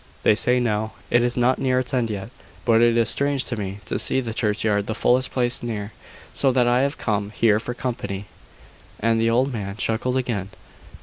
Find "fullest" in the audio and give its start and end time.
4.95-5.29